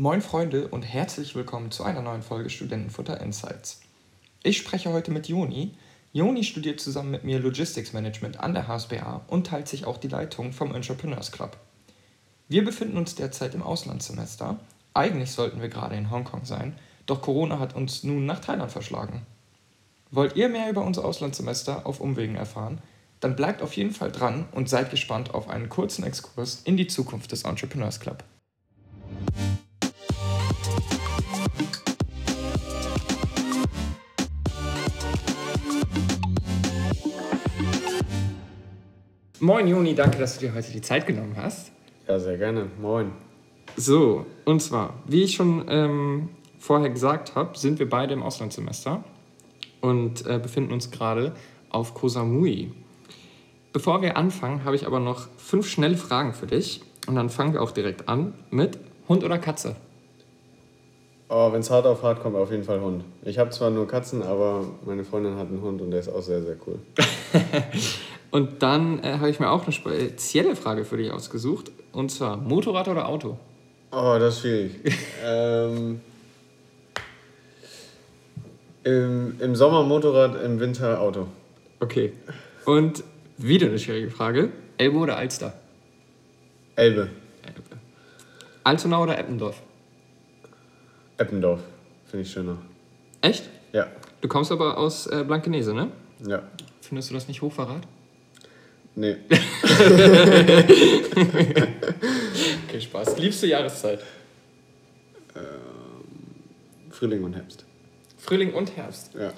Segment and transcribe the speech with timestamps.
[0.00, 3.82] Moin Freunde und herzlich willkommen zu einer neuen Folge Studentenfutter Insights.
[4.42, 5.74] Ich spreche heute mit Joni.
[6.14, 10.08] Joni studiert zusammen mit mir Logistics Management an der HSBA und teilt sich auch die
[10.08, 11.58] Leitung vom Entrepreneurs Club.
[12.48, 14.58] Wir befinden uns derzeit im Auslandssemester.
[14.94, 19.26] Eigentlich sollten wir gerade in Hongkong sein, doch Corona hat uns nun nach Thailand verschlagen.
[20.10, 22.80] Wollt ihr mehr über unser Auslandssemester auf Umwegen erfahren?
[23.20, 26.86] Dann bleibt auf jeden Fall dran und seid gespannt auf einen kurzen Exkurs in die
[26.86, 28.24] Zukunft des Entrepreneurs Club.
[39.42, 41.72] Moin Juni, danke, dass du dir heute die Zeit genommen hast.
[42.06, 42.66] Ja, sehr gerne.
[42.78, 43.12] Moin.
[43.74, 49.02] So, und zwar, wie ich schon ähm, vorher gesagt habe, sind wir beide im Auslandssemester
[49.80, 51.32] und äh, befinden uns gerade
[51.70, 52.72] auf Koh Samui.
[53.72, 56.82] Bevor wir anfangen, habe ich aber noch fünf schnelle Fragen für dich.
[57.06, 58.78] Und dann fangen wir auch direkt an mit
[59.08, 59.74] Hund oder Katze?
[61.30, 63.04] Oh, wenn es hart auf hart kommt, auf jeden Fall Hund.
[63.22, 66.20] Ich habe zwar nur Katzen, aber meine Freundin hat einen Hund und der ist auch
[66.20, 66.78] sehr, sehr cool.
[68.30, 71.72] und dann äh, habe ich mir auch eine spezielle Frage für dich ausgesucht.
[71.92, 73.38] Und zwar Motorrad oder Auto?
[73.90, 74.72] Oh, das ist schwierig.
[75.24, 76.00] ähm,
[78.84, 81.26] im, Im Sommer Motorrad, im Winter Auto.
[81.80, 82.12] Okay.
[82.64, 83.02] Und
[83.36, 84.50] wieder eine schwierige Frage.
[84.78, 85.54] Elbe oder Alster?
[86.76, 87.10] Elbe.
[87.42, 87.62] Elbe.
[88.62, 89.60] Altona oder Eppendorf?
[91.16, 91.60] Eppendorf.
[92.06, 92.58] Finde ich schöner.
[93.20, 93.48] Echt?
[93.72, 93.88] Ja.
[94.20, 95.90] Du kommst aber aus äh, Blankenese, ne?
[96.26, 96.42] Ja.
[96.80, 97.82] Findest du das nicht Hochverrat?
[99.00, 99.16] Nee.
[102.68, 103.16] okay, Spaß.
[103.16, 104.00] Liebste Jahreszeit?
[105.34, 105.42] Ähm,
[106.90, 107.64] Frühling und Herbst.
[108.18, 109.14] Frühling und Herbst?
[109.14, 109.32] Ja.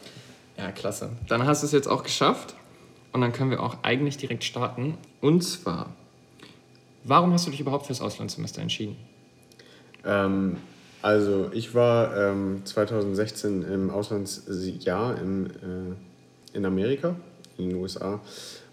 [0.59, 1.11] Ja, klasse.
[1.29, 2.57] Dann hast du es jetzt auch geschafft.
[3.13, 4.99] Und dann können wir auch eigentlich direkt starten.
[5.21, 5.95] Und zwar,
[7.05, 8.97] warum hast du dich überhaupt fürs Auslandssemester entschieden?
[10.05, 10.57] Ähm,
[11.03, 17.15] also ich war ähm, 2016 im Auslandsjahr im, äh, in Amerika,
[17.59, 18.21] in den USA.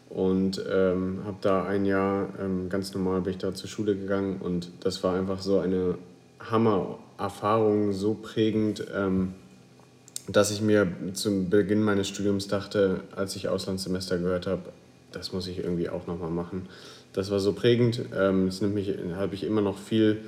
[0.10, 4.38] Und ähm, habe da ein Jahr ähm, ganz normal bin ich da zur Schule gegangen
[4.42, 6.00] und das war einfach so eine
[6.40, 9.36] Hammer-Erfahrung, so prägend, ähm,
[10.28, 14.62] dass ich mir zum Beginn meines Studiums dachte, als ich Auslandssemester gehört habe,
[15.12, 16.68] das muss ich irgendwie auch nochmal machen.
[17.14, 18.02] Das war so prägend.
[18.16, 20.22] Ähm, es nimmt mich, habe ich immer noch viel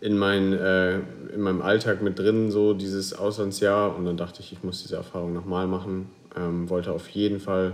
[0.00, 0.98] in, mein, äh,
[1.34, 3.96] in meinem Alltag mit drin, so dieses Auslandsjahr.
[3.96, 6.10] Und dann dachte ich, ich muss diese Erfahrung nochmal machen.
[6.36, 7.72] Ähm, wollte auf jeden Fall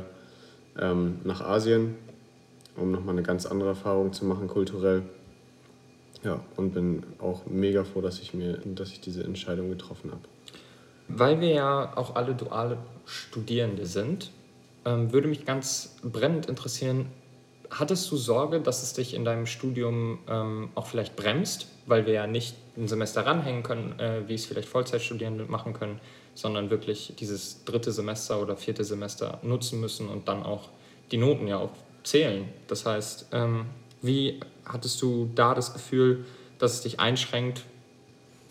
[0.81, 1.97] ähm, nach Asien,
[2.76, 5.03] um nochmal eine ganz andere Erfahrung zu machen, kulturell.
[6.25, 10.22] Ja, und bin auch mega froh, dass ich, mir, dass ich diese Entscheidung getroffen habe.
[11.09, 14.31] Weil wir ja auch alle duale Studierende sind,
[14.84, 17.06] ähm, würde mich ganz brennend interessieren,
[17.70, 22.14] hattest du Sorge, dass es dich in deinem Studium ähm, auch vielleicht bremst, weil wir
[22.14, 26.00] ja nicht ein Semester ranhängen können, äh, wie es vielleicht Vollzeitstudierende machen können,
[26.36, 30.69] sondern wirklich dieses dritte Semester oder vierte Semester nutzen müssen und dann auch
[31.10, 31.72] die Noten ja auch
[32.04, 32.48] zählen.
[32.69, 33.66] Das heißt, ähm,
[34.02, 36.25] wie hattest du da das Gefühl,
[36.58, 37.64] dass es dich einschränkt,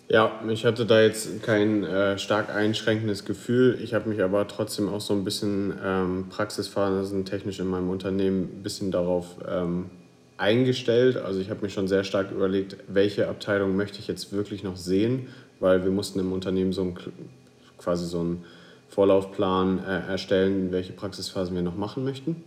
[0.07, 3.79] ja, ich hatte da jetzt kein äh, stark einschränkendes Gefühl.
[3.81, 8.43] Ich habe mich aber trotzdem auch so ein bisschen ähm, praxisphasen technisch in meinem Unternehmen
[8.43, 9.89] ein bisschen darauf ähm,
[10.37, 11.17] eingestellt.
[11.17, 14.75] Also ich habe mir schon sehr stark überlegt, welche Abteilung möchte ich jetzt wirklich noch
[14.75, 15.29] sehen,
[15.59, 16.95] weil wir mussten im Unternehmen so ein,
[17.77, 18.45] quasi so einen
[18.89, 22.43] Vorlaufplan äh, erstellen, welche Praxisphasen wir noch machen möchten.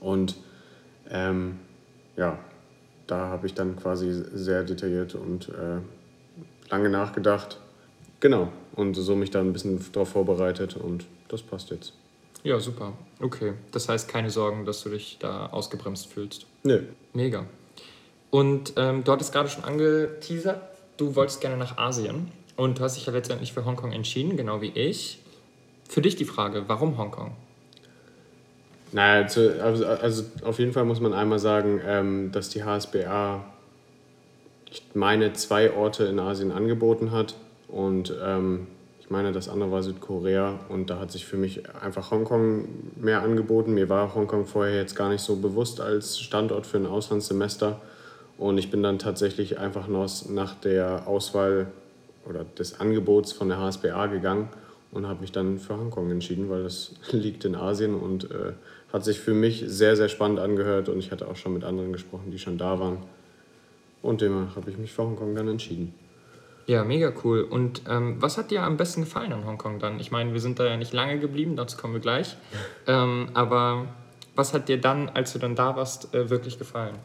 [0.00, 0.36] Und
[1.10, 1.58] ähm,
[2.16, 2.38] ja,
[3.06, 5.80] da habe ich dann quasi sehr detailliert und äh,
[6.70, 7.58] lange nachgedacht.
[8.20, 8.52] Genau.
[8.76, 11.94] Und so mich da ein bisschen darauf vorbereitet und das passt jetzt.
[12.42, 12.92] Ja, super.
[13.20, 13.54] Okay.
[13.72, 16.46] Das heißt, keine Sorgen, dass du dich da ausgebremst fühlst.
[16.62, 16.82] Nö.
[17.12, 17.46] Mega.
[18.30, 20.62] Und ähm, du hattest gerade schon angeteasert,
[20.96, 22.30] du wolltest gerne nach Asien
[22.60, 25.18] und du hast dich ja letztendlich für Hongkong entschieden, genau wie ich.
[25.88, 27.32] Für dich die Frage, warum Hongkong?
[28.92, 29.22] Naja,
[29.62, 33.44] also, also auf jeden Fall muss man einmal sagen, ähm, dass die HSBA
[34.70, 37.34] ich meine, zwei Orte in Asien angeboten hat.
[37.68, 38.66] Und ähm,
[39.00, 40.60] ich meine, das andere war Südkorea.
[40.68, 43.74] Und da hat sich für mich einfach Hongkong mehr angeboten.
[43.74, 47.80] Mir war Hongkong vorher jetzt gar nicht so bewusst als Standort für ein Auslandssemester.
[48.38, 51.66] Und ich bin dann tatsächlich einfach nach der Auswahl
[52.30, 54.48] oder des Angebots von der HSBA gegangen
[54.92, 58.52] und habe mich dann für Hongkong entschieden, weil das liegt in Asien und äh,
[58.92, 60.88] hat sich für mich sehr, sehr spannend angehört.
[60.88, 62.98] Und ich hatte auch schon mit anderen gesprochen, die schon da waren.
[64.02, 65.94] Und demnach habe ich mich für Hongkong dann entschieden.
[66.66, 67.42] Ja, mega cool.
[67.42, 69.98] Und ähm, was hat dir am besten gefallen an Hongkong dann?
[70.00, 72.36] Ich meine, wir sind da ja nicht lange geblieben, dazu kommen wir gleich.
[72.86, 73.86] ähm, aber
[74.34, 76.96] was hat dir dann, als du dann da warst, äh, wirklich gefallen?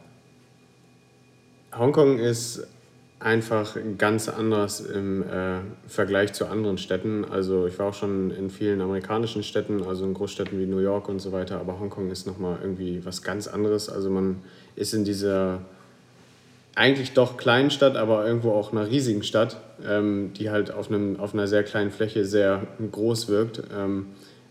[1.78, 2.68] Hongkong ist
[3.26, 5.58] einfach ganz anders im äh,
[5.88, 7.26] Vergleich zu anderen Städten.
[7.26, 11.10] Also ich war auch schon in vielen amerikanischen Städten, also in Großstädten wie New York
[11.10, 13.90] und so weiter, aber Hongkong ist nochmal irgendwie was ganz anderes.
[13.90, 14.44] Also man
[14.76, 15.62] ist in dieser
[16.76, 21.20] eigentlich doch kleinen Stadt, aber irgendwo auch einer riesigen Stadt, ähm, die halt auf, einem,
[21.20, 23.64] auf einer sehr kleinen Fläche sehr groß wirkt.
[23.76, 24.08] Ähm,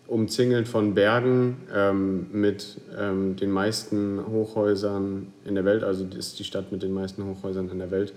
[0.06, 6.44] umzingelt von Bergen ähm, mit ähm, den meisten Hochhäusern in der Welt, also ist die
[6.44, 8.12] Stadt mit den meisten Hochhäusern in der Welt.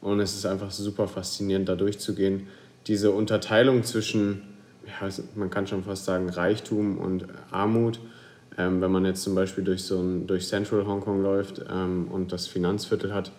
[0.00, 2.46] Und es ist einfach super faszinierend, da durchzugehen.
[2.86, 4.42] Diese Unterteilung zwischen,
[4.86, 8.00] ja, man kann schon fast sagen, Reichtum und Armut.
[8.58, 12.32] Ähm, wenn man jetzt zum Beispiel durch, so ein, durch Central Hongkong läuft ähm, und
[12.32, 13.30] das Finanzviertel hat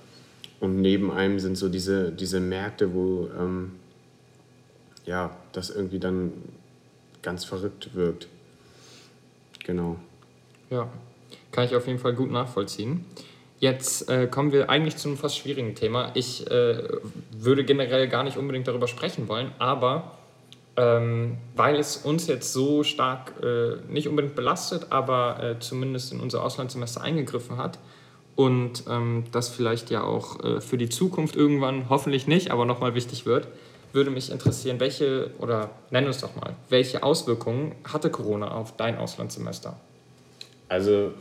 [0.61, 3.73] und neben einem sind so diese, diese Märkte, wo ähm,
[5.05, 6.31] ja, das irgendwie dann
[7.21, 8.27] ganz verrückt wirkt.
[9.65, 9.97] Genau.
[10.69, 10.87] Ja,
[11.51, 13.05] kann ich auf jeden Fall gut nachvollziehen.
[13.61, 16.09] Jetzt äh, kommen wir eigentlich zu einem fast schwierigen Thema.
[16.15, 16.83] Ich äh,
[17.31, 20.17] würde generell gar nicht unbedingt darüber sprechen wollen, aber
[20.77, 26.21] ähm, weil es uns jetzt so stark äh, nicht unbedingt belastet, aber äh, zumindest in
[26.21, 27.77] unser Auslandssemester eingegriffen hat
[28.35, 32.95] und ähm, das vielleicht ja auch äh, für die Zukunft irgendwann hoffentlich nicht, aber nochmal
[32.95, 33.47] wichtig wird,
[33.93, 38.97] würde mich interessieren, welche, oder nenn uns doch mal, welche Auswirkungen hatte Corona auf dein
[38.97, 39.79] Auslandssemester?
[40.67, 41.11] Also,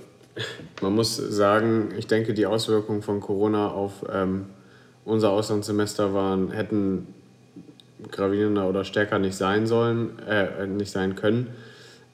[0.83, 4.47] man muss sagen, ich denke, die Auswirkungen von Corona auf ähm,
[5.05, 7.07] unser Auslandssemester waren, hätten
[8.11, 11.49] gravierender oder stärker nicht sein sollen, äh, nicht sein können,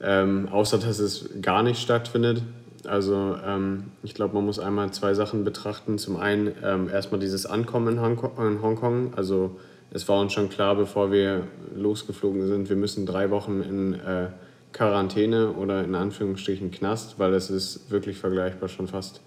[0.00, 2.42] ähm, außer dass es gar nicht stattfindet.
[2.86, 5.98] Also ähm, ich glaube, man muss einmal zwei Sachen betrachten.
[5.98, 9.14] Zum einen ähm, erstmal dieses Ankommen in Hongkong.
[9.14, 9.56] Also
[9.90, 11.42] es war uns schon klar, bevor wir
[11.74, 14.28] losgeflogen sind, wir müssen drei Wochen in äh,
[14.76, 19.22] Quarantäne oder in Anführungsstrichen Knast, weil es ist wirklich vergleichbar schon fast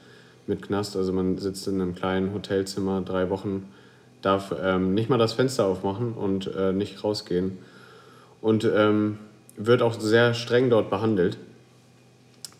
[0.45, 0.95] mit Knast.
[0.95, 3.67] Also man sitzt in einem kleinen Hotelzimmer drei Wochen,
[4.21, 7.57] darf ähm, nicht mal das Fenster aufmachen und äh, nicht rausgehen.
[8.41, 9.17] Und ähm,
[9.57, 11.37] wird auch sehr streng dort behandelt.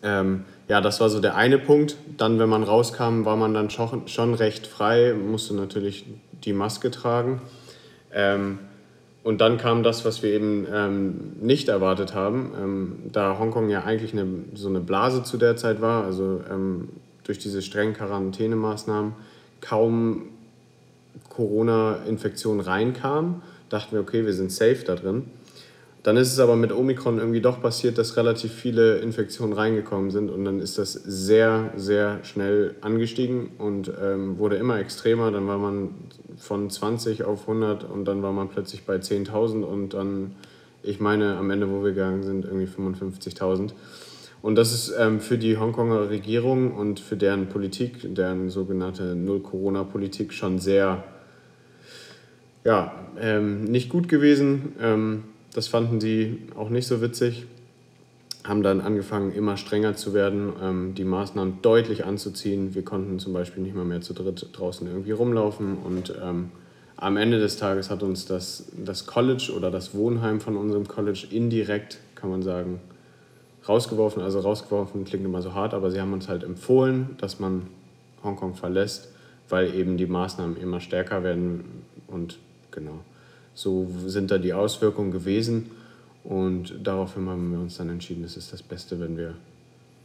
[0.02, 1.96] Ähm, ja, das war so der eine Punkt.
[2.16, 6.06] Dann, wenn man rauskam, war man dann schon, recht frei, musste natürlich
[6.44, 7.40] die Maske tragen.
[8.12, 8.58] Ähm,
[9.22, 13.84] und dann kam das, was wir eben ähm, nicht erwartet haben, ähm, da Hongkong ja
[13.84, 16.88] eigentlich eine, so eine Blase zu der Zeit war, also ähm,
[17.24, 19.12] durch diese strengen Quarantänemaßnahmen
[19.60, 20.22] kaum
[21.28, 25.26] Corona-Infektion reinkam, dachten wir, okay, wir sind safe da drin.
[26.02, 30.30] Dann ist es aber mit Omikron irgendwie doch passiert, dass relativ viele Infektionen reingekommen sind
[30.30, 35.30] und dann ist das sehr, sehr schnell angestiegen und ähm, wurde immer extremer.
[35.30, 35.90] Dann war man
[36.40, 40.32] von 20 auf 100 und dann war man plötzlich bei 10.000 und dann,
[40.82, 43.72] ich meine, am Ende, wo wir gegangen sind, irgendwie 55.000.
[44.42, 50.32] Und das ist ähm, für die Hongkonger Regierung und für deren Politik, deren sogenannte Null-Corona-Politik
[50.32, 51.04] schon sehr,
[52.64, 54.72] ja, ähm, nicht gut gewesen.
[54.80, 57.46] Ähm, das fanden sie auch nicht so witzig,
[58.44, 62.74] haben dann angefangen, immer strenger zu werden, ähm, die Maßnahmen deutlich anzuziehen.
[62.74, 66.50] Wir konnten zum Beispiel nicht mal mehr zu dritt draußen irgendwie rumlaufen und ähm,
[66.96, 71.26] am Ende des Tages hat uns das, das College oder das Wohnheim von unserem College
[71.30, 72.80] indirekt, kann man sagen,
[73.66, 74.22] rausgeworfen.
[74.22, 77.68] Also rausgeworfen klingt immer so hart, aber sie haben uns halt empfohlen, dass man
[78.22, 79.08] Hongkong verlässt,
[79.48, 81.64] weil eben die Maßnahmen immer stärker werden
[82.06, 82.38] und
[82.70, 83.00] genau.
[83.54, 85.70] So sind da die Auswirkungen gewesen
[86.24, 89.34] und daraufhin haben wir uns dann entschieden, es ist das Beste, wenn wir,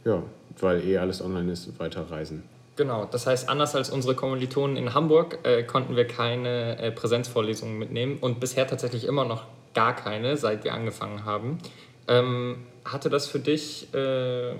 [0.04, 0.22] ja,
[0.60, 2.42] weil eh alles online ist, weiter reisen.
[2.76, 7.78] Genau, das heißt, anders als unsere Kommilitonen in Hamburg äh, konnten wir keine äh, Präsenzvorlesungen
[7.78, 9.44] mitnehmen und bisher tatsächlich immer noch
[9.74, 11.58] gar keine, seit wir angefangen haben.
[12.06, 14.52] Ähm, hatte das für dich äh,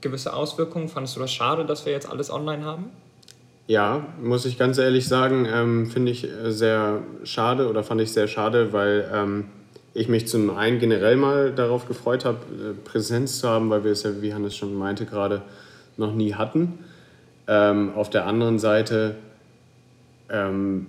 [0.00, 0.88] gewisse Auswirkungen?
[0.88, 2.90] Fandest du das schade, dass wir jetzt alles online haben?
[3.66, 8.12] Ja, muss ich ganz ehrlich sagen, ähm, finde ich äh, sehr schade oder fand ich
[8.12, 9.44] sehr schade, weil ähm,
[9.94, 13.92] ich mich zum einen generell mal darauf gefreut habe, äh, Präsenz zu haben, weil wir
[13.92, 15.42] es ja, wie Hannes schon meinte, gerade
[15.96, 16.78] noch nie hatten.
[17.46, 19.16] Ähm, auf der anderen Seite
[20.30, 20.86] ähm,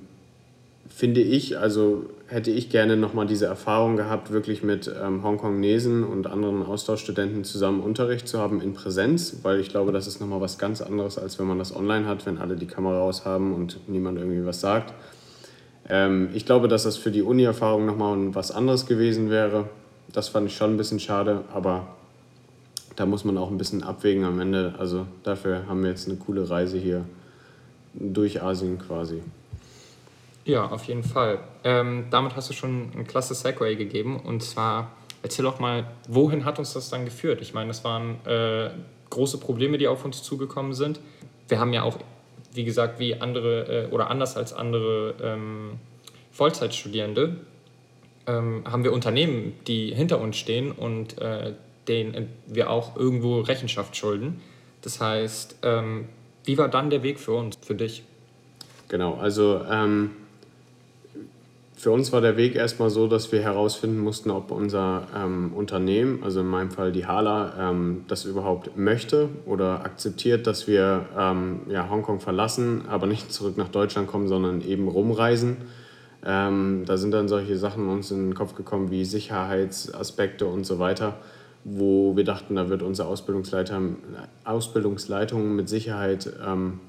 [0.89, 6.27] finde ich, also hätte ich gerne nochmal diese Erfahrung gehabt, wirklich mit ähm, Hongkongnesen und
[6.27, 10.57] anderen Austauschstudenten zusammen Unterricht zu haben in Präsenz, weil ich glaube, das ist nochmal was
[10.57, 13.79] ganz anderes, als wenn man das online hat, wenn alle die Kamera aus haben und
[13.87, 14.93] niemand irgendwie was sagt.
[15.89, 19.67] Ähm, ich glaube, dass das für die Uni-Erfahrung nochmal was anderes gewesen wäre.
[20.13, 21.87] Das fand ich schon ein bisschen schade, aber
[22.95, 24.75] da muss man auch ein bisschen abwägen am Ende.
[24.77, 27.05] Also dafür haben wir jetzt eine coole Reise hier
[27.93, 29.21] durch Asien quasi.
[30.45, 31.39] Ja, auf jeden Fall.
[31.63, 34.19] Ähm, damit hast du schon ein klasse Segway gegeben.
[34.19, 34.91] Und zwar,
[35.21, 37.39] erzähl doch mal, wohin hat uns das dann geführt?
[37.41, 38.69] Ich meine, das waren äh,
[39.09, 40.99] große Probleme, die auf uns zugekommen sind.
[41.47, 41.97] Wir haben ja auch
[42.53, 45.79] wie gesagt, wie andere äh, oder anders als andere ähm,
[46.31, 47.37] Vollzeitstudierende
[48.27, 51.53] ähm, haben wir Unternehmen, die hinter uns stehen und äh,
[51.87, 54.41] denen wir auch irgendwo Rechenschaft schulden.
[54.81, 56.07] Das heißt, ähm,
[56.45, 58.03] wie war dann der Weg für uns, für dich?
[58.87, 60.11] Genau, also ähm,
[61.79, 66.21] für uns war der Weg erstmal so, dass wir herausfinden mussten, ob unser ähm, Unternehmen,
[66.23, 71.61] also in meinem Fall die Hala, ähm, das überhaupt möchte oder akzeptiert, dass wir ähm,
[71.69, 75.55] ja, Hongkong verlassen, aber nicht zurück nach Deutschland kommen, sondern eben rumreisen.
[76.25, 80.79] Ähm, da sind dann solche Sachen uns in den Kopf gekommen wie Sicherheitsaspekte und so
[80.79, 81.15] weiter,
[81.63, 83.79] wo wir dachten, da wird unsere Ausbildungsleiter,
[84.43, 86.81] Ausbildungsleitung mit Sicherheit ähm,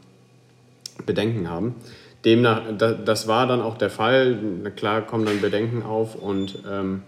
[1.07, 1.77] Bedenken haben
[2.25, 4.39] demnach, das war dann auch der Fall.
[4.77, 7.03] Klar kommen dann Bedenken auf und ähm,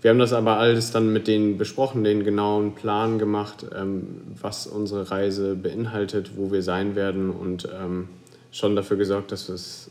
[0.00, 4.66] wir haben das aber alles dann mit denen besprochen, den genauen Plan gemacht, ähm, was
[4.66, 8.08] unsere Reise beinhaltet, wo wir sein werden und ähm,
[8.52, 9.90] schon dafür gesorgt, dass, es,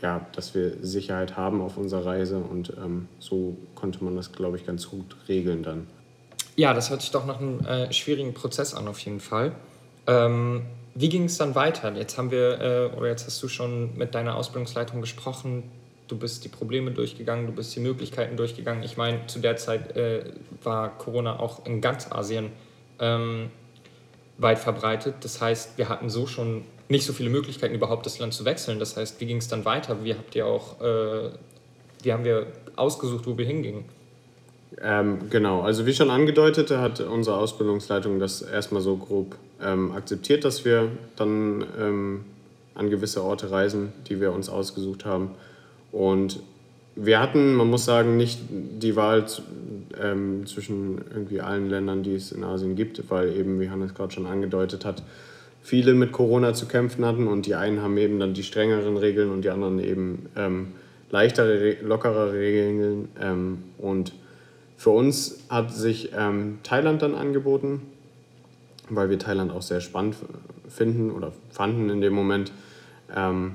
[0.00, 4.56] ja, dass wir Sicherheit haben auf unserer Reise und ähm, so konnte man das, glaube
[4.56, 5.86] ich, ganz gut regeln dann.
[6.56, 9.52] Ja, das hört sich doch nach einem äh, schwierigen Prozess an, auf jeden Fall.
[10.94, 11.92] Wie ging es dann weiter?
[11.94, 15.64] Jetzt haben wir, äh, oder jetzt hast du schon mit deiner Ausbildungsleitung gesprochen,
[16.08, 18.82] du bist die Probleme durchgegangen, du bist die Möglichkeiten durchgegangen.
[18.82, 20.24] Ich meine, zu der Zeit äh,
[20.62, 22.50] war Corona auch in ganz Asien
[22.98, 23.50] ähm,
[24.36, 25.14] weit verbreitet.
[25.20, 28.78] Das heißt, wir hatten so schon nicht so viele Möglichkeiten, überhaupt das Land zu wechseln.
[28.78, 30.04] Das heißt, wie ging es dann weiter?
[30.04, 31.30] Wie habt ihr auch, äh,
[32.02, 33.84] wie haben wir ausgesucht, wo wir hingingen?
[34.80, 40.44] Ähm, genau, also wie schon angedeutet, hat unsere Ausbildungsleitung das erstmal so grob ähm, akzeptiert,
[40.44, 42.24] dass wir dann ähm,
[42.74, 45.30] an gewisse Orte reisen, die wir uns ausgesucht haben.
[45.90, 46.40] Und
[46.94, 49.24] wir hatten, man muss sagen, nicht die Wahl
[50.00, 54.12] ähm, zwischen irgendwie allen Ländern, die es in Asien gibt, weil eben, wie Hannes gerade
[54.12, 55.02] schon angedeutet hat,
[55.62, 59.30] viele mit Corona zu kämpfen hatten und die einen haben eben dann die strengeren Regeln
[59.30, 60.68] und die anderen eben ähm,
[61.10, 63.08] leichtere, lockerere Regeln.
[63.20, 64.12] Ähm, und
[64.76, 67.82] für uns hat sich ähm, Thailand dann angeboten,
[68.94, 70.16] weil wir Thailand auch sehr spannend
[70.68, 72.52] finden oder fanden in dem Moment.
[73.14, 73.54] Ähm,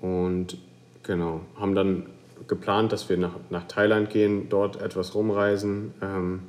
[0.00, 0.56] und
[1.02, 2.06] genau, haben dann
[2.48, 6.40] geplant, dass wir nach, nach Thailand gehen, dort etwas rumreisen, ähm,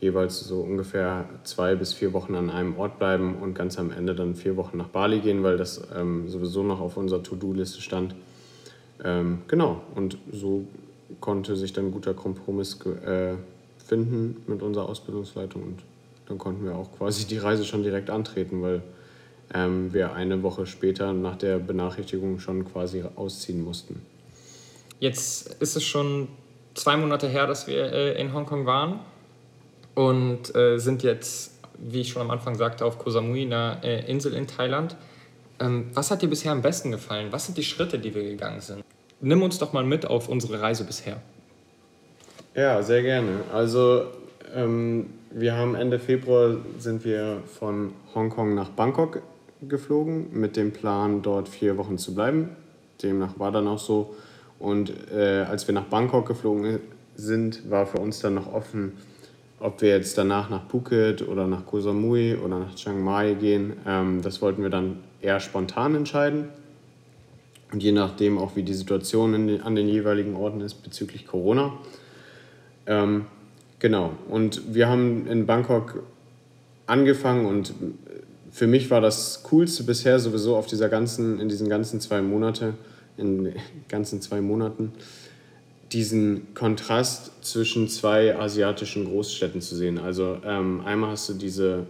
[0.00, 4.14] jeweils so ungefähr zwei bis vier Wochen an einem Ort bleiben und ganz am Ende
[4.14, 8.14] dann vier Wochen nach Bali gehen, weil das ähm, sowieso noch auf unserer To-Do-Liste stand.
[9.02, 10.66] Ähm, genau, und so
[11.20, 13.34] konnte sich dann ein guter Kompromiss äh,
[13.78, 15.93] finden mit unserer Ausbildungsleitung und
[16.28, 18.82] dann konnten wir auch quasi die Reise schon direkt antreten, weil
[19.52, 24.00] ähm, wir eine Woche später nach der Benachrichtigung schon quasi ausziehen mussten.
[25.00, 26.28] Jetzt ist es schon
[26.74, 29.00] zwei Monate her, dass wir äh, in Hongkong waren
[29.94, 34.10] und äh, sind jetzt, wie ich schon am Anfang sagte, auf Koh Samui, einer äh,
[34.10, 34.96] Insel in Thailand.
[35.60, 37.28] Ähm, was hat dir bisher am besten gefallen?
[37.30, 38.84] Was sind die Schritte, die wir gegangen sind?
[39.24, 41.20] nimm uns doch mal mit auf unsere Reise bisher.
[42.54, 43.40] Ja, sehr gerne.
[43.52, 44.06] Also
[44.54, 49.22] ähm, wir haben Ende Februar sind wir von Hongkong nach Bangkok
[49.68, 52.50] geflogen mit dem Plan, dort vier Wochen zu bleiben.
[53.02, 54.14] Demnach war dann auch so.
[54.58, 56.80] Und äh, als wir nach Bangkok geflogen
[57.16, 58.92] sind, war für uns dann noch offen,
[59.60, 63.74] ob wir jetzt danach nach Phuket oder nach Koh Samui oder nach Chiang Mai gehen.
[63.86, 66.48] Ähm, das wollten wir dann eher spontan entscheiden.
[67.72, 71.72] Und je nachdem auch, wie die Situation den, an den jeweiligen Orten ist bezüglich Corona.
[72.86, 73.26] Ähm,
[73.84, 74.14] genau.
[74.30, 76.04] Und wir haben in Bangkok
[76.86, 77.74] angefangen und
[78.50, 82.72] für mich war das Coolste bisher sowieso auf dieser ganzen, in diesen ganzen zwei Monate,
[83.18, 83.52] in
[83.90, 84.92] ganzen zwei Monaten,
[85.92, 89.98] diesen Kontrast zwischen zwei asiatischen Großstädten zu sehen.
[89.98, 91.84] Also ähm, einmal hast du diese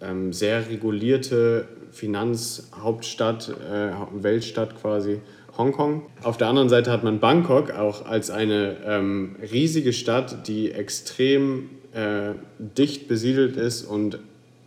[0.00, 3.90] ähm, sehr regulierte Finanzhauptstadt, äh,
[4.22, 5.20] Weltstadt quasi,
[5.56, 6.02] Hongkong.
[6.22, 11.70] Auf der anderen Seite hat man Bangkok auch als eine ähm, riesige Stadt, die extrem
[11.92, 14.18] äh, dicht besiedelt ist und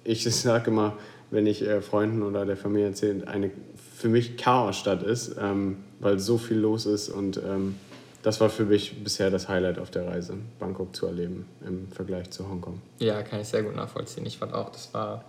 [0.03, 0.98] ich sage immer,
[1.29, 3.51] wenn ich äh, Freunden oder der Familie erzähle, eine
[3.96, 7.75] für mich Chaosstadt ist, ähm, weil so viel los ist und ähm,
[8.24, 12.29] das war für mich bisher das Highlight auf der Reise, Bangkok zu erleben im Vergleich
[12.29, 12.82] zu Hongkong.
[13.00, 14.25] Ja, kann ich sehr gut nachvollziehen.
[14.25, 15.24] Ich fand auch, das war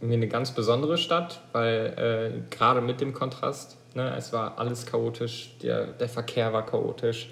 [0.00, 4.86] mir eine ganz besondere Stadt, weil äh, gerade mit dem Kontrast, ne, es war alles
[4.86, 7.30] chaotisch, der, der Verkehr war chaotisch.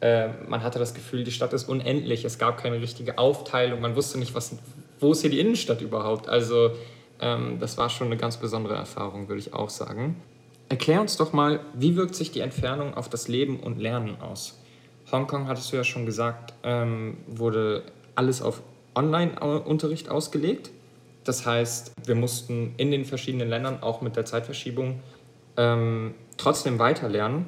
[0.00, 3.96] Äh, man hatte das Gefühl, die Stadt ist unendlich, es gab keine richtige Aufteilung, man
[3.96, 4.56] wusste nicht, was,
[4.98, 6.28] wo ist hier die Innenstadt überhaupt.
[6.28, 6.70] Also
[7.20, 10.16] ähm, das war schon eine ganz besondere Erfahrung, würde ich auch sagen.
[10.68, 14.58] Erklär uns doch mal, wie wirkt sich die Entfernung auf das Leben und Lernen aus?
[15.10, 17.82] Hongkong, hattest du ja schon gesagt, ähm, wurde
[18.14, 18.62] alles auf
[18.94, 20.70] Online-Unterricht ausgelegt.
[21.24, 25.00] Das heißt, wir mussten in den verschiedenen Ländern auch mit der Zeitverschiebung
[25.56, 27.46] ähm, trotzdem weiterlernen.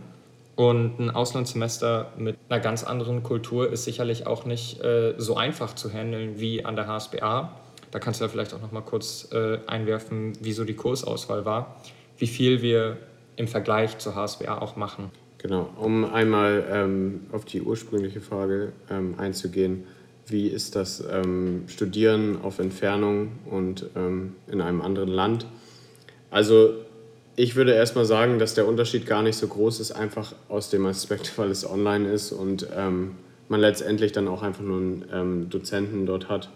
[0.55, 5.75] Und ein Auslandssemester mit einer ganz anderen Kultur ist sicherlich auch nicht äh, so einfach
[5.75, 7.57] zu handeln wie an der HSBA.
[7.91, 11.77] Da kannst du ja vielleicht auch noch mal kurz äh, einwerfen, wieso die Kursauswahl war,
[12.19, 12.99] wie viel wir
[13.37, 15.11] im Vergleich zur HSBA auch machen.
[15.39, 19.85] Genau, um einmal ähm, auf die ursprüngliche Frage ähm, einzugehen,
[20.27, 25.47] wie ist das ähm, Studieren auf Entfernung und ähm, in einem anderen Land?
[26.31, 26.75] Also
[27.37, 30.87] ich würde erstmal sagen, dass der Unterschied gar nicht so groß ist, einfach aus dem
[30.87, 33.13] Aspekt, weil es online ist und ähm,
[33.49, 36.51] man letztendlich dann auch einfach nur einen ähm, Dozenten dort hat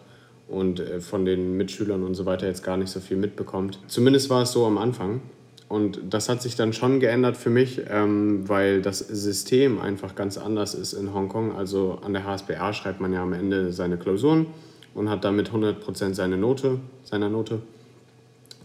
[0.48, 3.78] und äh, von den Mitschülern und so weiter jetzt gar nicht so viel mitbekommt.
[3.86, 5.20] Zumindest war es so am Anfang.
[5.68, 10.38] Und das hat sich dann schon geändert für mich, ähm, weil das System einfach ganz
[10.38, 11.56] anders ist in Hongkong.
[11.56, 14.46] Also an der HSBA schreibt man ja am Ende seine Klausuren
[14.94, 17.62] und hat damit 100% seine Note, seiner Note.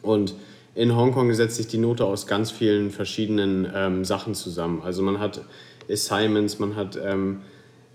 [0.03, 0.35] Und
[0.73, 4.81] in Hongkong setzt sich die Note aus ganz vielen verschiedenen ähm, Sachen zusammen.
[4.83, 5.41] Also man hat
[5.89, 7.41] Assignments, man hat ähm,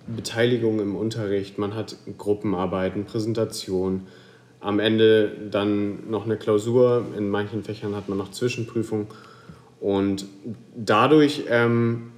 [0.06, 4.06] Beteiligung im Unterricht, man hat Gruppenarbeiten, Präsentation,
[4.60, 9.06] am Ende dann noch eine Klausur, in manchen Fächern hat man noch Zwischenprüfung
[9.80, 10.26] und
[10.76, 12.12] dadurch ähm,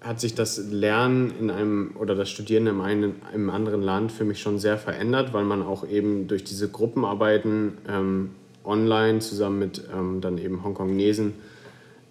[0.00, 4.24] hat sich das Lernen in einem oder das Studieren in einem, einem anderen Land für
[4.24, 8.30] mich schon sehr verändert, weil man auch eben durch diese Gruppenarbeiten ähm,
[8.64, 11.34] online zusammen mit ähm, dann eben Hongkongnesen,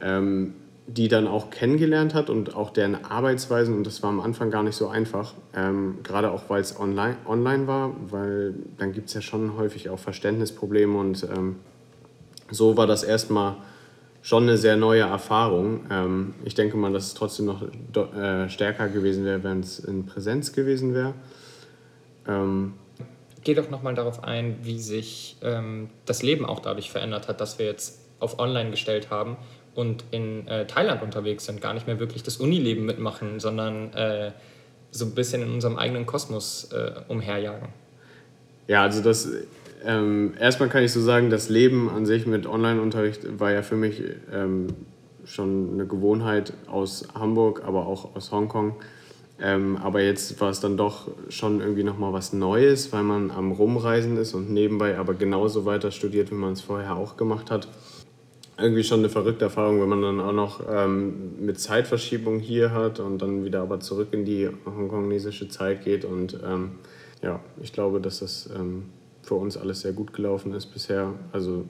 [0.01, 0.53] ähm,
[0.87, 3.75] die dann auch kennengelernt hat und auch deren Arbeitsweisen.
[3.75, 7.15] Und das war am Anfang gar nicht so einfach, ähm, gerade auch weil es online,
[7.25, 10.97] online war, weil dann gibt es ja schon häufig auch Verständnisprobleme.
[10.97, 11.57] Und ähm,
[12.49, 13.55] so war das erstmal
[14.21, 15.81] schon eine sehr neue Erfahrung.
[15.89, 20.05] Ähm, ich denke mal, dass es trotzdem noch äh, stärker gewesen wäre, wenn es in
[20.05, 21.13] Präsenz gewesen wäre.
[22.27, 22.73] Ähm,
[23.43, 27.59] geh doch nochmal darauf ein, wie sich ähm, das Leben auch dadurch verändert hat, dass
[27.59, 29.37] wir jetzt auf Online gestellt haben
[29.75, 34.31] und in äh, Thailand unterwegs sind, gar nicht mehr wirklich das Unileben mitmachen, sondern äh,
[34.91, 37.69] so ein bisschen in unserem eigenen Kosmos äh, umherjagen.
[38.67, 39.29] Ja, also das
[39.83, 43.75] ähm, erstmal kann ich so sagen, das Leben an sich mit Online-Unterricht war ja für
[43.75, 44.67] mich ähm,
[45.25, 48.75] schon eine Gewohnheit aus Hamburg, aber auch aus Hongkong.
[49.43, 53.51] Ähm, aber jetzt war es dann doch schon irgendwie nochmal was Neues, weil man am
[53.51, 57.67] Rumreisen ist und nebenbei aber genauso weiter studiert, wie man es vorher auch gemacht hat.
[58.59, 62.99] Irgendwie schon eine verrückte Erfahrung, wenn man dann auch noch ähm, mit Zeitverschiebung hier hat
[62.99, 66.05] und dann wieder aber zurück in die hongkongesische Zeit geht.
[66.05, 66.73] Und ähm,
[67.23, 68.83] ja, ich glaube, dass das ähm,
[69.23, 71.13] für uns alles sehr gut gelaufen ist bisher.
[71.31, 71.65] Also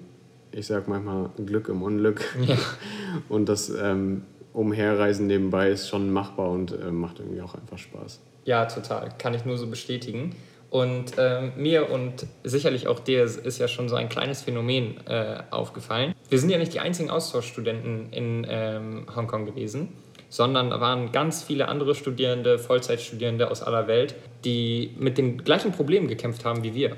[0.51, 2.21] ich sage manchmal Glück im Unglück.
[2.45, 2.57] Ja.
[3.29, 8.19] Und das ähm, Umherreisen nebenbei ist schon machbar und äh, macht irgendwie auch einfach Spaß.
[8.45, 9.09] Ja, total.
[9.17, 10.35] Kann ich nur so bestätigen.
[10.69, 15.43] Und ähm, mir und sicherlich auch dir ist ja schon so ein kleines Phänomen äh,
[15.51, 16.15] aufgefallen.
[16.29, 19.89] Wir sind ja nicht die einzigen Austauschstudenten in ähm, Hongkong gewesen,
[20.29, 25.73] sondern da waren ganz viele andere Studierende, Vollzeitstudierende aus aller Welt, die mit den gleichen
[25.73, 26.95] Problemen gekämpft haben wie wir.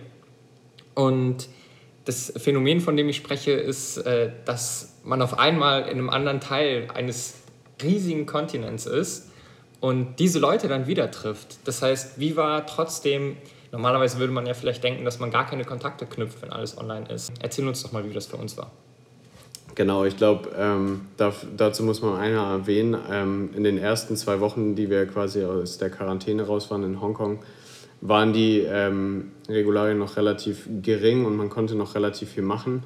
[0.94, 1.50] Und
[2.06, 6.42] das Phänomen, von dem ich spreche, ist, äh, dass man auf einmal in einem anderen
[6.42, 7.43] Teil eines
[7.82, 9.30] riesigen Kontinents ist
[9.80, 11.58] und diese Leute dann wieder trifft.
[11.66, 13.38] Das heißt, wie war trotzdem,
[13.72, 17.10] normalerweise würde man ja vielleicht denken, dass man gar keine Kontakte knüpft, wenn alles online
[17.10, 17.34] ist.
[17.42, 18.72] Erzähl uns doch mal, wie das für uns war.
[19.76, 22.96] Genau, ich glaube, ähm, dazu muss man einer erwähnen.
[23.10, 27.02] Ähm, in den ersten zwei Wochen, die wir quasi aus der Quarantäne raus waren in
[27.02, 27.40] Hongkong,
[28.00, 32.84] waren die ähm, Regularien noch relativ gering und man konnte noch relativ viel machen.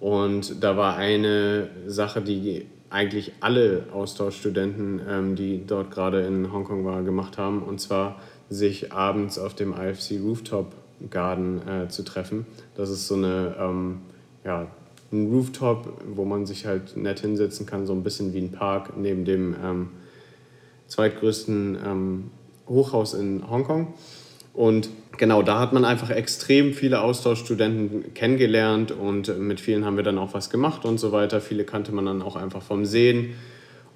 [0.00, 6.84] Und da war eine Sache, die eigentlich alle Austauschstudenten, ähm, die dort gerade in Hongkong
[6.84, 7.62] waren, gemacht haben.
[7.62, 10.72] Und zwar sich abends auf dem IFC Rooftop
[11.10, 12.46] Garden äh, zu treffen.
[12.76, 14.02] Das ist so eine, ähm,
[14.44, 14.68] ja,
[15.10, 18.96] ein Rooftop, wo man sich halt nett hinsetzen kann, so ein bisschen wie ein Park
[18.96, 19.88] neben dem ähm,
[20.86, 22.30] zweitgrößten ähm,
[22.68, 23.94] Hochhaus in Hongkong.
[24.54, 30.04] Und genau, da hat man einfach extrem viele Austauschstudenten kennengelernt und mit vielen haben wir
[30.04, 31.40] dann auch was gemacht und so weiter.
[31.40, 33.34] Viele kannte man dann auch einfach vom Sehen.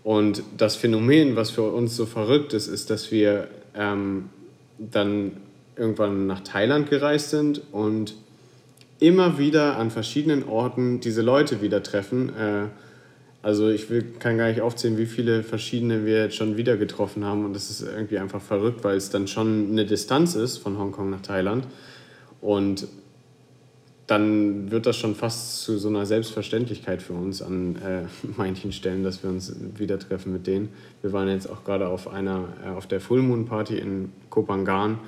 [0.02, 4.30] Und das Phänomen, was für uns so verrückt ist, ist, dass wir ähm,
[4.78, 5.32] dann
[5.76, 8.14] irgendwann nach Thailand gereist sind und
[8.98, 12.30] immer wieder an verschiedenen Orten diese Leute wieder treffen.
[12.30, 12.68] Äh,
[13.46, 17.24] also ich will, kann gar nicht aufzählen, wie viele verschiedene wir jetzt schon wieder getroffen
[17.24, 17.44] haben.
[17.44, 21.10] Und das ist irgendwie einfach verrückt, weil es dann schon eine Distanz ist von Hongkong
[21.10, 21.64] nach Thailand.
[22.40, 22.88] Und
[24.08, 28.02] dann wird das schon fast zu so einer Selbstverständlichkeit für uns an äh,
[28.36, 30.70] manchen Stellen, dass wir uns wieder treffen mit denen.
[31.02, 34.98] Wir waren jetzt auch gerade auf einer, äh, auf der Full Moon Party in Kopangan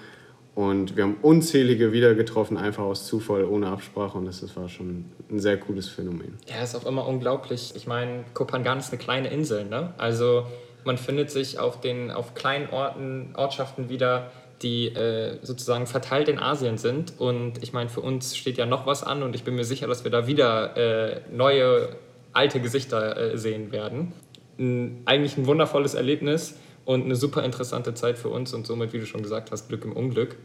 [0.58, 4.18] Und wir haben unzählige wieder getroffen, einfach aus Zufall, ohne Absprache.
[4.18, 6.36] Und das, das war schon ein sehr cooles Phänomen.
[6.48, 7.74] Ja, ist auch immer unglaublich.
[7.76, 9.66] Ich meine, Kopangan ist eine kleine Insel.
[9.66, 9.94] Ne?
[9.98, 10.48] Also
[10.82, 16.40] man findet sich auf, den, auf kleinen Orten, Ortschaften wieder, die äh, sozusagen verteilt in
[16.40, 17.20] Asien sind.
[17.20, 19.86] Und ich meine, für uns steht ja noch was an und ich bin mir sicher,
[19.86, 21.90] dass wir da wieder äh, neue,
[22.32, 24.12] alte Gesichter äh, sehen werden.
[24.58, 26.56] Ein, eigentlich ein wundervolles Erlebnis
[26.88, 29.84] und eine super interessante Zeit für uns und somit, wie du schon gesagt hast, Glück
[29.84, 30.36] im Unglück.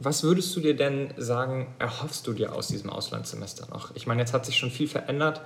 [0.00, 3.94] Was würdest du dir denn sagen, erhoffst du dir aus diesem Auslandssemester noch?
[3.94, 5.40] Ich meine, jetzt hat sich schon viel verändert.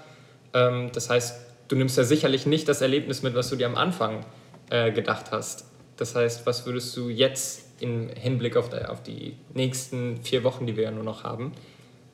[0.54, 3.74] Ähm, das heißt, du nimmst ja sicherlich nicht das Erlebnis mit, was du dir am
[3.74, 4.24] Anfang
[4.70, 5.66] äh, gedacht hast.
[5.98, 8.70] Das heißt, was würdest du jetzt im Hinblick auf,
[9.02, 11.52] die, nächsten vier Wochen, die wir ja nur noch haben,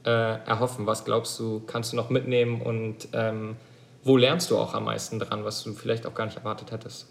[0.05, 0.89] äh, erhoffen?
[0.89, 3.55] Was glaubst du, kannst du noch mitnehmen und ähm,
[4.03, 7.07] wo lernst du auch am meisten dran, was du vielleicht auch gar nicht erwartet hättest?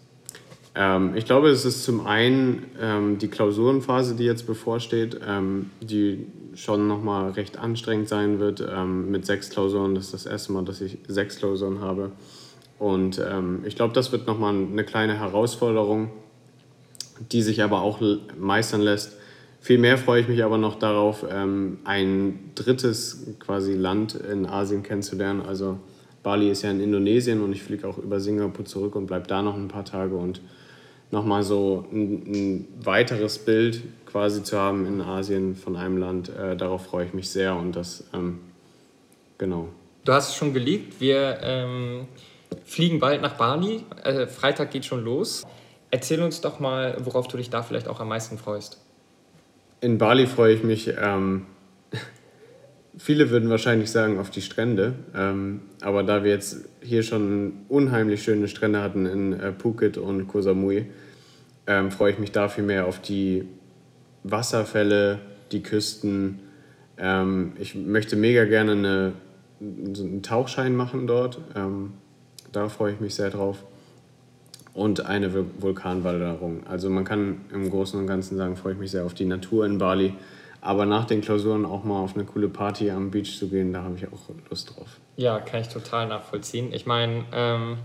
[0.80, 6.24] Ähm, ich glaube, es ist zum einen ähm, die Klausurenphase, die jetzt bevorsteht, ähm, die
[6.54, 8.64] schon nochmal recht anstrengend sein wird.
[8.86, 12.10] Mit sechs Klausuren, das ist das erste Mal, dass ich sechs Klausuren habe.
[12.80, 13.20] Und
[13.64, 16.10] ich glaube, das wird nochmal eine kleine Herausforderung,
[17.30, 18.00] die sich aber auch
[18.36, 19.18] meistern lässt.
[19.60, 25.42] Vielmehr freue ich mich aber noch darauf, ein drittes quasi Land in Asien kennenzulernen.
[25.42, 25.78] Also
[26.24, 29.42] Bali ist ja in Indonesien und ich fliege auch über Singapur zurück und bleibe da
[29.42, 30.40] noch ein paar Tage und
[31.10, 36.56] nochmal so ein, ein, weiteres Bild quasi zu haben in Asien von einem Land, äh,
[36.56, 38.40] darauf freue ich mich sehr und das, ähm,
[39.38, 39.68] genau.
[40.04, 42.08] Du hast es schon geleakt, wir ähm,
[42.64, 45.46] fliegen bald nach Bali, äh, Freitag geht schon los.
[45.90, 48.78] Erzähl uns doch mal, worauf du dich da vielleicht auch am meisten freust.
[49.80, 51.46] In Bali freue ich mich ähm,
[53.00, 58.24] Viele würden wahrscheinlich sagen auf die Strände, ähm, aber da wir jetzt hier schon unheimlich
[58.24, 60.86] schöne Strände hatten in äh, Phuket und Koh Samui,
[61.68, 63.44] ähm, freue ich mich da viel mehr auf die
[64.24, 65.20] Wasserfälle,
[65.52, 66.40] die Küsten.
[66.96, 69.12] Ähm, ich möchte mega gerne eine,
[69.92, 71.38] so einen Tauchschein machen dort.
[71.54, 71.92] Ähm,
[72.50, 73.64] da freue ich mich sehr drauf.
[74.74, 76.66] Und eine Vulkanwanderung.
[76.66, 79.66] Also man kann im Großen und Ganzen sagen, freue ich mich sehr auf die Natur
[79.66, 80.14] in Bali
[80.60, 83.82] aber nach den Klausuren auch mal auf eine coole Party am Beach zu gehen, da
[83.82, 84.98] habe ich auch Lust drauf.
[85.16, 86.72] Ja, kann ich total nachvollziehen.
[86.72, 87.78] Ich meine, ähm,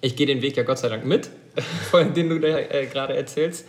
[0.00, 1.30] ich gehe den Weg ja Gott sei Dank mit,
[1.90, 3.66] von dem du da äh, gerade erzählst.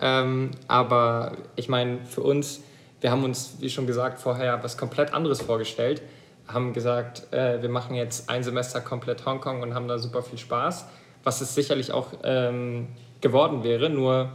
[0.00, 2.62] Ähm, aber ich meine, für uns,
[3.00, 6.02] wir haben uns, wie schon gesagt, vorher was komplett anderes vorgestellt.
[6.46, 10.38] Haben gesagt, äh, wir machen jetzt ein Semester komplett Hongkong und haben da super viel
[10.38, 10.86] Spaß,
[11.22, 12.88] was es sicherlich auch ähm,
[13.20, 13.88] geworden wäre.
[13.88, 14.30] Nur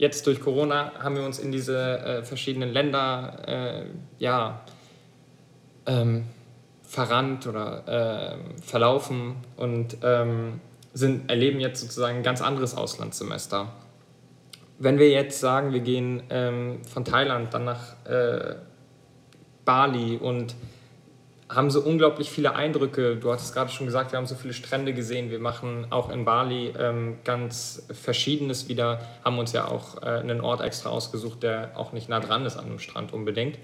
[0.00, 3.84] jetzt durch Corona haben wir uns in diese äh, verschiedenen Länder äh,
[4.18, 4.62] ja,
[5.84, 6.24] ähm,
[6.82, 10.60] verrannt oder äh, verlaufen und ähm,
[10.94, 13.72] sind, erleben jetzt sozusagen ein ganz anderes Auslandssemester.
[14.78, 18.54] Wenn wir jetzt sagen, wir gehen ähm, von Thailand dann nach äh,
[19.66, 20.54] Bali und
[21.50, 23.16] haben so unglaublich viele Eindrücke.
[23.16, 25.30] Du hattest gerade schon gesagt, wir haben so viele Strände gesehen.
[25.30, 29.00] Wir machen auch in Bali ähm, ganz Verschiedenes wieder.
[29.24, 32.56] Haben uns ja auch äh, einen Ort extra ausgesucht, der auch nicht nah dran ist
[32.56, 33.58] an einem Strand unbedingt.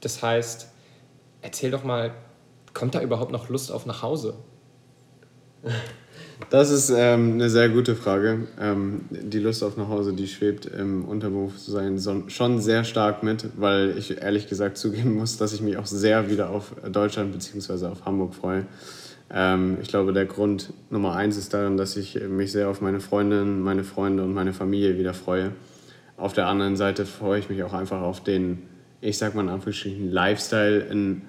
[0.00, 0.72] Das heißt,
[1.40, 2.12] erzähl doch mal,
[2.74, 4.34] kommt da überhaupt noch Lust auf nach Hause?
[6.48, 8.48] Das ist ähm, eine sehr gute Frage.
[8.60, 13.96] Ähm, die Lust auf nach Hause, die schwebt im Unterbewusstsein schon sehr stark mit, weil
[13.98, 17.86] ich ehrlich gesagt zugeben muss, dass ich mich auch sehr wieder auf Deutschland bzw.
[17.86, 18.66] auf Hamburg freue.
[19.32, 23.00] Ähm, ich glaube, der Grund Nummer eins ist darin, dass ich mich sehr auf meine
[23.00, 25.52] Freundin, meine Freunde und meine Familie wieder freue.
[26.16, 28.62] Auf der anderen Seite freue ich mich auch einfach auf den,
[29.00, 31.22] ich sag mal in Anführungsstrichen, Lifestyle in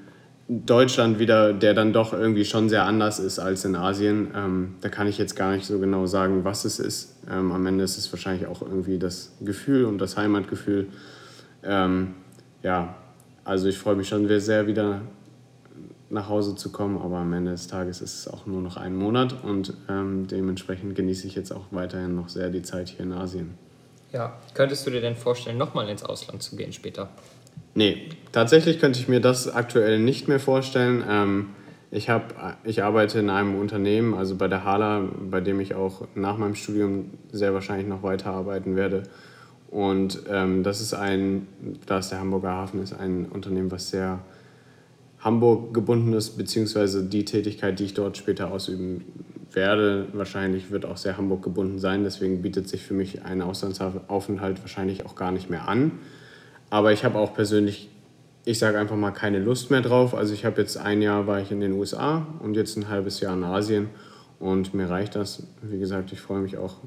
[0.53, 4.31] Deutschland wieder, der dann doch irgendwie schon sehr anders ist als in Asien.
[4.35, 7.15] Ähm, da kann ich jetzt gar nicht so genau sagen, was es ist.
[7.31, 10.87] Ähm, am Ende ist es wahrscheinlich auch irgendwie das Gefühl und das Heimatgefühl.
[11.63, 12.15] Ähm,
[12.63, 12.95] ja,
[13.45, 15.01] also ich freue mich schon sehr, wieder
[16.09, 18.93] nach Hause zu kommen, aber am Ende des Tages ist es auch nur noch ein
[18.93, 23.13] Monat und ähm, dementsprechend genieße ich jetzt auch weiterhin noch sehr die Zeit hier in
[23.13, 23.57] Asien.
[24.11, 27.07] Ja, könntest du dir denn vorstellen, nochmal ins Ausland zu gehen später?
[27.73, 31.03] Nee, tatsächlich könnte ich mir das aktuell nicht mehr vorstellen.
[31.07, 31.49] Ähm,
[31.89, 36.07] ich, hab, ich arbeite in einem Unternehmen, also bei der Hala, bei dem ich auch
[36.15, 39.03] nach meinem Studium sehr wahrscheinlich noch weiterarbeiten werde.
[39.69, 41.47] Und ähm, das ist ein,
[41.85, 44.19] da ist der Hamburger Hafen, ist ein Unternehmen, was sehr
[45.19, 49.05] Hamburg gebunden ist, beziehungsweise die Tätigkeit, die ich dort später ausüben
[49.51, 52.03] werde, wahrscheinlich wird auch sehr Hamburg gebunden sein.
[52.03, 55.91] Deswegen bietet sich für mich ein Auslandsaufenthalt wahrscheinlich auch gar nicht mehr an.
[56.71, 57.89] Aber ich habe auch persönlich,
[58.45, 60.15] ich sage einfach mal, keine Lust mehr drauf.
[60.15, 63.19] Also ich habe jetzt ein Jahr war ich in den USA und jetzt ein halbes
[63.19, 63.89] Jahr in Asien.
[64.39, 65.43] Und mir reicht das.
[65.61, 66.77] Wie gesagt, ich freue mich auch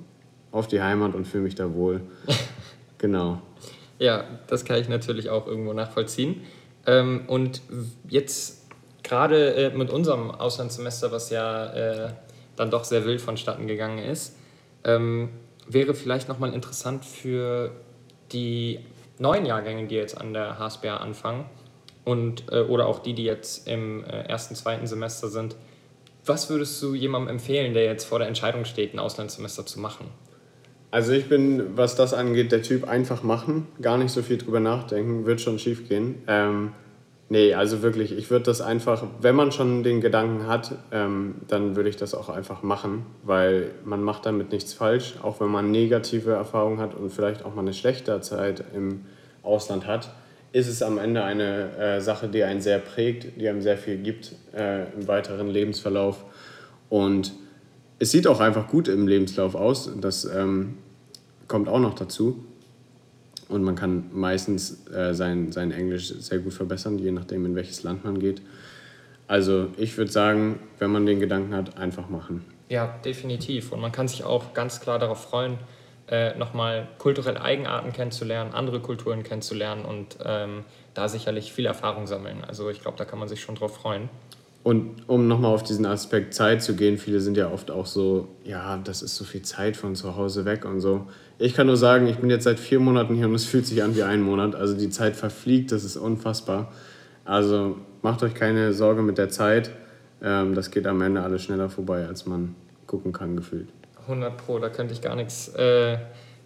[0.51, 2.01] auf die Heimat und fühle mich da wohl.
[2.99, 3.43] genau.
[3.99, 6.43] Ja, das kann ich natürlich auch irgendwo nachvollziehen.
[6.87, 7.61] Ähm, und
[8.09, 8.67] jetzt
[9.03, 12.13] gerade äh, mit unserem Auslandssemester, was ja äh,
[12.57, 14.37] dann doch sehr wild vonstatten gegangen ist,
[14.83, 15.29] ähm,
[15.69, 17.71] wäre vielleicht nochmal interessant für
[18.33, 18.81] die
[19.19, 21.45] neuen Jahrgänge, die jetzt an der HSBA anfangen
[22.05, 25.57] und äh, oder auch die, die jetzt im äh, ersten, zweiten Semester sind.
[26.27, 30.07] Was würdest du jemandem empfehlen, der jetzt vor der Entscheidung steht, ein Auslandssemester zu machen?
[30.91, 34.61] Also ich bin, was das angeht, der Typ einfach machen, gar nicht so viel drüber
[34.61, 36.23] nachdenken, wird schon schief gehen.
[36.29, 36.73] Ähm,
[37.29, 41.77] nee, also wirklich, ich würde das einfach, wenn man schon den Gedanken hat, ähm, dann
[41.77, 45.71] würde ich das auch einfach machen, weil man macht damit nichts falsch, auch wenn man
[45.71, 49.07] negative Erfahrungen hat und vielleicht auch mal eine schlechte Zeit im
[49.43, 50.11] Ausland hat
[50.55, 53.97] ist es am Ende eine äh, Sache, die einen sehr prägt, die einem sehr viel
[53.97, 56.25] gibt äh, im weiteren Lebensverlauf.
[56.89, 57.33] Und
[57.99, 59.91] es sieht auch einfach gut im Lebenslauf aus.
[60.01, 60.79] Das ähm,
[61.49, 62.45] kommt auch noch dazu.
[63.49, 67.83] Und man kann meistens äh, sein, sein Englisch sehr gut verbessern, je nachdem, in welches
[67.83, 68.43] Land man geht.
[69.27, 72.45] Also ich würde sagen, wenn man den Gedanken hat, einfach machen.
[72.69, 73.73] Ja, definitiv.
[73.73, 75.59] Und man kann sich auch ganz klar darauf freuen,
[76.09, 82.45] äh, nochmal kulturelle Eigenarten kennenzulernen, andere Kulturen kennenzulernen und ähm, da sicherlich viel Erfahrung sammeln.
[82.47, 84.11] Also ich glaube, da kann man sich schon drauf freuen.
[84.65, 88.29] Und um nochmal auf diesen Aspekt Zeit zu gehen, viele sind ja oft auch so,
[88.45, 91.07] ja, das ist so viel Zeit von zu Hause weg und so.
[91.39, 93.83] Ich kann nur sagen, ich bin jetzt seit vier Monaten hier und es fühlt sich
[93.83, 94.55] an wie ein Monat.
[94.55, 96.73] Also die Zeit verfliegt, das ist unfassbar.
[97.27, 99.71] Also macht euch keine Sorge mit der Zeit.
[100.23, 102.55] Ähm, das geht am Ende alles schneller vorbei, als man
[102.87, 103.69] gucken kann, gefühlt.
[104.05, 105.99] 100 Pro, da könnte ich gar nichts, äh,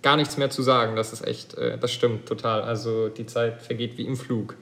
[0.03, 0.97] gar nichts mehr zu sagen.
[0.97, 2.63] Das ist echt, äh, das stimmt total.
[2.63, 4.57] Also die Zeit vergeht wie im Flug.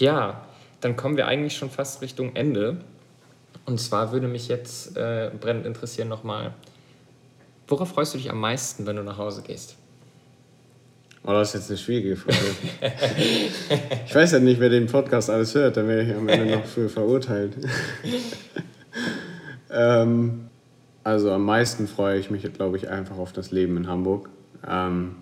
[0.00, 0.45] Ja,
[0.80, 2.78] dann kommen wir eigentlich schon fast Richtung Ende.
[3.64, 6.54] Und zwar würde mich jetzt äh, brennend interessieren nochmal,
[7.66, 9.76] worauf freust du dich am meisten, wenn du nach Hause gehst?
[11.24, 12.38] Oh, das ist jetzt eine schwierige Frage.
[14.06, 16.64] ich weiß ja nicht, wer den Podcast alles hört, dann werde ich am Ende noch
[16.64, 17.54] für verurteilt.
[19.70, 20.48] ähm,
[21.02, 24.28] also am meisten freue ich mich, glaube ich, einfach auf das Leben in Hamburg.
[24.68, 25.16] Ähm,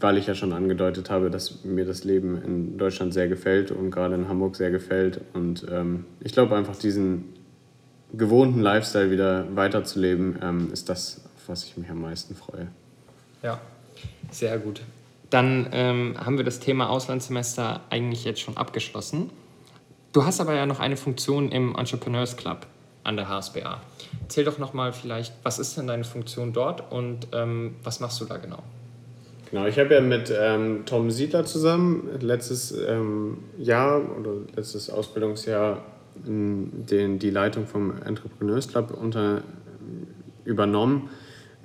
[0.00, 3.90] weil ich ja schon angedeutet habe, dass mir das Leben in Deutschland sehr gefällt und
[3.90, 5.20] gerade in Hamburg sehr gefällt.
[5.34, 7.32] Und ähm, ich glaube einfach, diesen
[8.12, 12.68] gewohnten Lifestyle wieder weiterzuleben, ähm, ist das, auf was ich mich am meisten freue.
[13.42, 13.60] Ja,
[14.30, 14.82] sehr gut.
[15.30, 19.30] Dann ähm, haben wir das Thema Auslandssemester eigentlich jetzt schon abgeschlossen.
[20.12, 22.66] Du hast aber ja noch eine Funktion im Entrepreneurs Club
[23.02, 23.80] an der HSBA.
[24.20, 28.26] Erzähl doch nochmal vielleicht, was ist denn deine Funktion dort und ähm, was machst du
[28.26, 28.62] da genau?
[29.52, 35.84] Genau, ich habe ja mit ähm, Tom Siedler zusammen letztes ähm, Jahr oder letztes Ausbildungsjahr
[36.24, 39.42] den, die Leitung vom Entrepreneurs Club unter,
[40.46, 41.10] übernommen.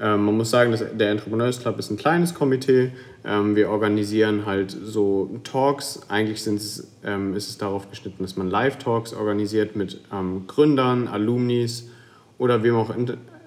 [0.01, 2.91] Ähm, man muss sagen, dass der Entrepreneurs Club ist ein kleines Komitee.
[3.23, 6.01] Ähm, wir organisieren halt so Talks.
[6.09, 11.89] Eigentlich es, ähm, ist es darauf geschnitten, dass man Live-Talks organisiert mit ähm, Gründern, Alumnis
[12.37, 12.93] oder wem auch,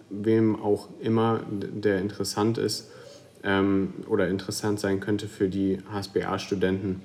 [0.08, 2.90] wem auch immer, der interessant ist
[3.44, 7.02] ähm, oder interessant sein könnte für die HSBA-Studenten.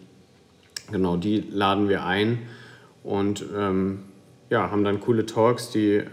[0.92, 2.40] Genau, die laden wir ein
[3.04, 4.04] und ähm,
[4.50, 6.04] ja, haben dann coole Talks, die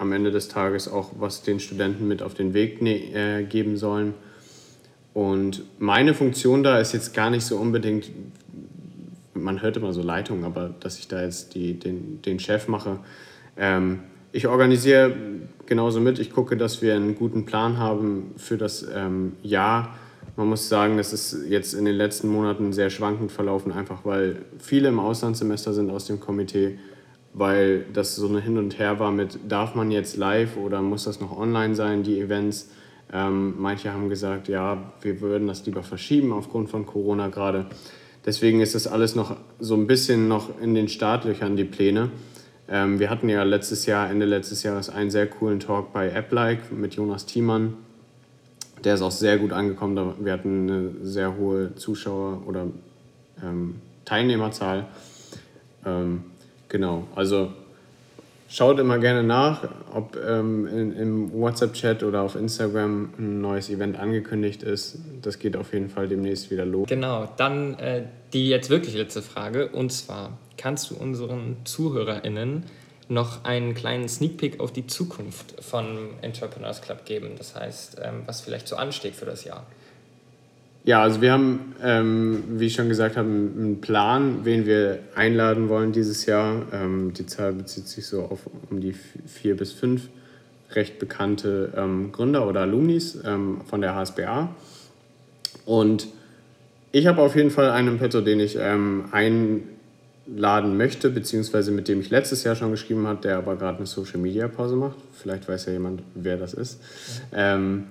[0.00, 3.76] am Ende des Tages auch was den Studenten mit auf den Weg ne äh, geben
[3.76, 4.14] sollen.
[5.12, 8.10] Und meine Funktion da ist jetzt gar nicht so unbedingt,
[9.34, 13.00] man hört immer so Leitung, aber dass ich da jetzt die, den, den Chef mache.
[13.56, 14.00] Ähm,
[14.32, 15.14] ich organisiere
[15.66, 19.96] genauso mit, ich gucke, dass wir einen guten Plan haben für das ähm, Jahr.
[20.36, 24.36] Man muss sagen, das ist jetzt in den letzten Monaten sehr schwankend verlaufen, einfach weil
[24.58, 26.78] viele im Auslandssemester sind aus dem Komitee
[27.32, 31.04] weil das so eine Hin und Her war mit, darf man jetzt live oder muss
[31.04, 32.70] das noch online sein, die Events.
[33.12, 37.66] Ähm, manche haben gesagt, ja, wir würden das lieber verschieben aufgrund von Corona gerade.
[38.26, 42.10] Deswegen ist das alles noch so ein bisschen noch in den Startlöchern, die Pläne.
[42.70, 46.74] Ähm, wir hatten ja letztes Jahr, Ende letztes Jahres, einen sehr coolen Talk bei AppLike
[46.74, 47.74] mit Jonas Thiemann.
[48.84, 50.14] Der ist auch sehr gut angekommen.
[50.20, 52.66] Wir hatten eine sehr hohe Zuschauer- oder
[53.42, 54.86] ähm, Teilnehmerzahl.
[55.84, 56.24] Ähm,
[56.70, 57.52] Genau, also
[58.48, 63.98] schaut immer gerne nach, ob ähm, in, im WhatsApp-Chat oder auf Instagram ein neues Event
[63.98, 64.98] angekündigt ist.
[65.20, 66.88] Das geht auf jeden Fall demnächst wieder los.
[66.88, 69.68] Genau, dann äh, die jetzt wirklich letzte Frage.
[69.68, 72.64] Und zwar, kannst du unseren ZuhörerInnen
[73.08, 77.30] noch einen kleinen Sneak Peek auf die Zukunft von Entrepreneurs Club geben?
[77.38, 79.66] Das heißt, ähm, was vielleicht so ansteht für das Jahr?
[80.84, 85.68] Ja, also wir haben, ähm, wie ich schon gesagt habe, einen Plan, wen wir einladen
[85.68, 86.62] wollen dieses Jahr.
[86.72, 90.08] Ähm, die Zahl bezieht sich so auf um die vier bis fünf
[90.72, 94.54] recht bekannte ähm, Gründer oder Alumnis ähm, von der HSBA.
[95.64, 96.06] Und
[96.92, 99.04] ich habe auf jeden Fall einen Petto, den ich ähm,
[100.30, 103.86] einladen möchte, beziehungsweise mit dem ich letztes Jahr schon geschrieben habe, der aber gerade eine
[103.86, 104.96] Social Media Pause macht.
[105.12, 106.80] Vielleicht weiß ja jemand, wer das ist.
[107.32, 107.54] Ja.
[107.54, 107.86] Ähm,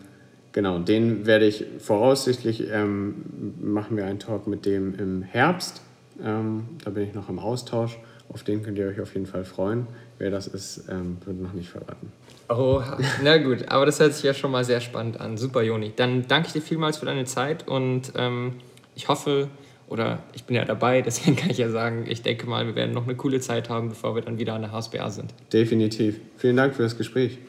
[0.51, 3.15] genau, den werde ich voraussichtlich, ähm,
[3.61, 5.81] machen wir einen Talk mit dem im Herbst.
[6.23, 7.97] Ähm, da bin ich noch im Austausch.
[8.31, 9.87] Auf den könnt ihr euch auf jeden Fall freuen.
[10.19, 12.11] Wer das ist, ähm, wird noch nicht verraten.
[12.49, 12.81] Oh,
[13.23, 15.37] na gut, aber das hört sich ja schon mal sehr spannend an.
[15.37, 15.93] Super, Joni.
[15.95, 18.55] Dann danke ich dir vielmals für deine Zeit und ähm,
[18.95, 19.49] ich hoffe,
[19.89, 22.93] oder ich bin ja dabei, deswegen kann ich ja sagen, ich denke mal, wir werden
[22.93, 25.33] noch eine coole Zeit haben, bevor wir dann wieder an der HSBA sind.
[25.51, 26.19] Definitiv.
[26.37, 27.39] Vielen Dank für das Gespräch.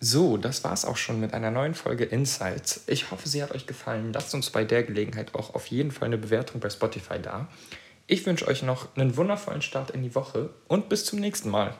[0.00, 2.84] So, das war's auch schon mit einer neuen Folge Insights.
[2.86, 4.12] Ich hoffe, sie hat euch gefallen.
[4.14, 7.48] Lasst uns bei der Gelegenheit auch auf jeden Fall eine Bewertung bei Spotify da.
[8.10, 11.74] Ich wünsche euch noch einen wundervollen Start in die Woche und bis zum nächsten Mal.